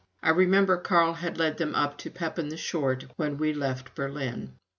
I 0.23 0.29
remember 0.31 0.77
Carl 0.77 1.13
had 1.13 1.37
led 1.37 1.57
them 1.59 1.75
up 1.75 1.95
to 1.99 2.09
Pepin 2.09 2.49
the 2.49 2.57
Short 2.57 3.05
when 3.17 3.37
we 3.37 3.53
left 3.53 3.93
Berlin. 3.93 4.53